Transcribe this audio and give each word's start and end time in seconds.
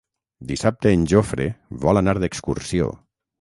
Dissabte 0.51 0.93
en 0.99 1.03
Jofre 1.11 1.47
vol 1.85 2.01
anar 2.01 2.17
d'excursió. 2.25 2.91